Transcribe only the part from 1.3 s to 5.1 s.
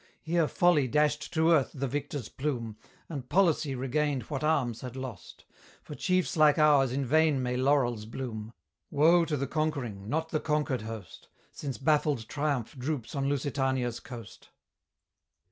to earth the victor's plume, And Policy regained what Arms had